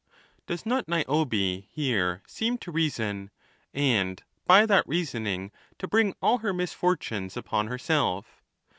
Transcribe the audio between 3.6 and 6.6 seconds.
and by that rea soning to bring all her